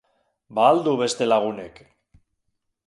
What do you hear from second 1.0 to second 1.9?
beste lagunik?